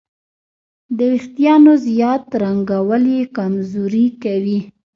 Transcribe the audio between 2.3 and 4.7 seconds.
رنګول یې کمزوري کوي.